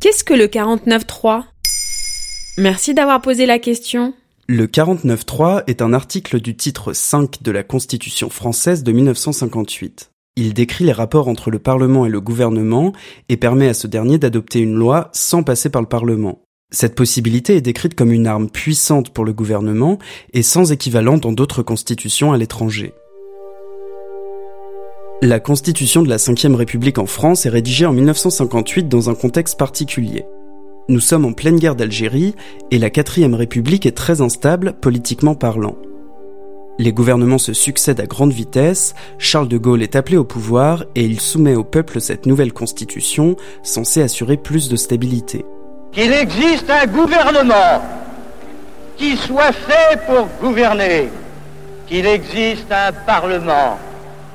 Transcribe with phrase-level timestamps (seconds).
[0.00, 1.42] Qu'est-ce que le 49.3
[2.56, 4.14] Merci d'avoir posé la question.
[4.48, 10.10] Le 49.3 est un article du titre 5 de la Constitution française de 1958.
[10.36, 12.94] Il décrit les rapports entre le Parlement et le gouvernement
[13.28, 16.40] et permet à ce dernier d'adopter une loi sans passer par le Parlement.
[16.70, 19.98] Cette possibilité est décrite comme une arme puissante pour le gouvernement
[20.32, 22.94] et sans équivalent dans d'autres constitutions à l'étranger.
[25.22, 29.58] La constitution de la Ve République en France est rédigée en 1958 dans un contexte
[29.58, 30.24] particulier.
[30.88, 32.34] Nous sommes en pleine guerre d'Algérie
[32.70, 35.76] et la Quatrième République est très instable politiquement parlant.
[36.78, 41.04] Les gouvernements se succèdent à grande vitesse, Charles de Gaulle est appelé au pouvoir et
[41.04, 45.44] il soumet au peuple cette nouvelle constitution censée assurer plus de stabilité
[45.92, 47.82] qu'il existe un gouvernement
[48.96, 51.08] qui soit fait pour gouverner,
[51.86, 53.78] qu'il existe un Parlement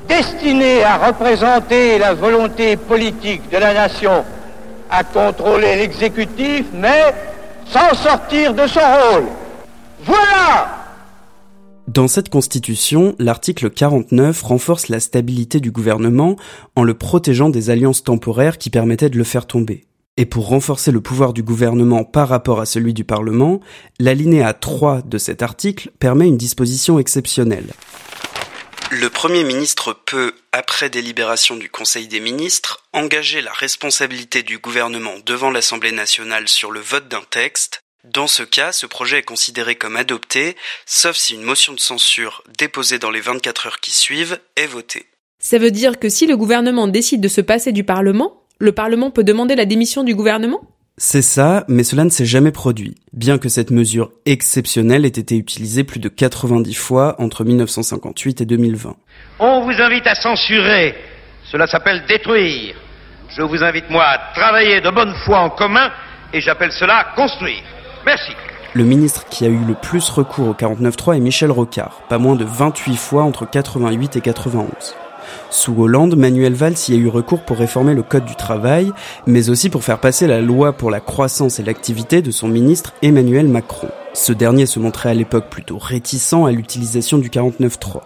[0.08, 4.24] destiné à représenter la volonté politique de la nation,
[4.90, 7.14] à contrôler l'exécutif, mais
[7.66, 9.26] sans sortir de son rôle.
[10.04, 10.76] Voilà
[11.88, 16.34] dans cette constitution, l'article 49 renforce la stabilité du gouvernement
[16.74, 19.84] en le protégeant des alliances temporaires qui permettaient de le faire tomber.
[20.16, 23.60] Et pour renforcer le pouvoir du gouvernement par rapport à celui du Parlement,
[24.00, 27.72] l'alinéa 3 de cet article permet une disposition exceptionnelle.
[28.98, 35.16] Le Premier ministre peut, après délibération du Conseil des ministres, engager la responsabilité du gouvernement
[35.26, 37.80] devant l'Assemblée nationale sur le vote d'un texte.
[38.04, 42.42] Dans ce cas, ce projet est considéré comme adopté, sauf si une motion de censure
[42.58, 45.04] déposée dans les 24 heures qui suivent est votée.
[45.40, 49.10] Ça veut dire que si le gouvernement décide de se passer du Parlement, le Parlement
[49.10, 50.62] peut demander la démission du gouvernement?
[50.98, 55.36] C'est ça, mais cela ne s'est jamais produit, bien que cette mesure exceptionnelle ait été
[55.36, 58.96] utilisée plus de 90 fois entre 1958 et 2020.
[59.38, 60.94] On vous invite à censurer,
[61.50, 62.74] cela s'appelle détruire.
[63.28, 65.90] Je vous invite moi à travailler de bonne foi en commun
[66.32, 67.62] et j'appelle cela construire.
[68.06, 68.32] Merci.
[68.72, 72.36] Le ministre qui a eu le plus recours au 49.3 est Michel Rocard, pas moins
[72.36, 74.94] de 28 fois entre 88 et 91.
[75.50, 78.92] Sous Hollande, Manuel Valls y a eu recours pour réformer le Code du travail,
[79.26, 82.92] mais aussi pour faire passer la loi pour la croissance et l'activité de son ministre
[83.02, 83.88] Emmanuel Macron.
[84.14, 88.00] Ce dernier se montrait à l'époque plutôt réticent à l'utilisation du 49.3.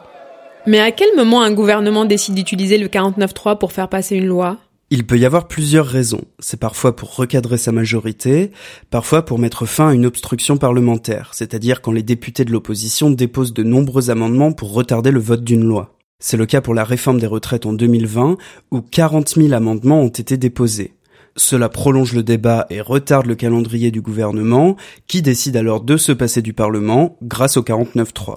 [0.67, 4.59] Mais à quel moment un gouvernement décide d'utiliser le 49.3 pour faire passer une loi?
[4.93, 6.23] Il peut y avoir plusieurs raisons.
[6.41, 8.51] C'est parfois pour recadrer sa majorité,
[8.91, 13.55] parfois pour mettre fin à une obstruction parlementaire, c'est-à-dire quand les députés de l'opposition déposent
[13.55, 16.00] de nombreux amendements pour retarder le vote d'une loi.
[16.21, 18.37] C'est le cas pour la réforme des retraites en 2020,
[18.71, 20.95] où 40 000 amendements ont été déposés.
[21.35, 24.77] Cela prolonge le débat et retarde le calendrier du gouvernement,
[25.07, 28.37] qui décide alors de se passer du Parlement grâce au 49.3.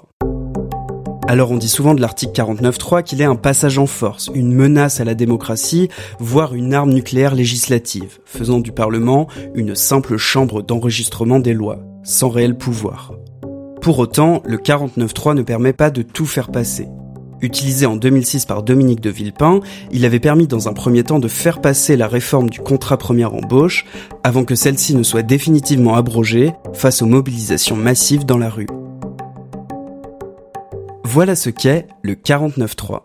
[1.26, 5.00] Alors on dit souvent de l'article 49.3 qu'il est un passage en force, une menace
[5.00, 11.38] à la démocratie, voire une arme nucléaire législative, faisant du Parlement une simple chambre d'enregistrement
[11.38, 13.12] des lois, sans réel pouvoir.
[13.80, 16.88] Pour autant, le 49.3 ne permet pas de tout faire passer.
[17.44, 19.60] Utilisé en 2006 par Dominique de Villepin,
[19.92, 23.34] il avait permis dans un premier temps de faire passer la réforme du contrat première
[23.34, 23.84] embauche
[24.22, 28.66] avant que celle-ci ne soit définitivement abrogée face aux mobilisations massives dans la rue.
[31.04, 33.02] Voilà ce qu'est le 49.3.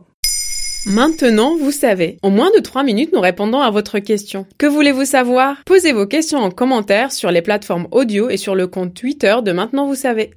[0.85, 2.17] Maintenant, vous savez.
[2.23, 4.45] En moins de 3 minutes, nous répondons à votre question.
[4.57, 5.57] Que voulez-vous savoir?
[5.65, 9.51] Posez vos questions en commentaire sur les plateformes audio et sur le compte Twitter de
[9.51, 10.31] Maintenant, vous savez.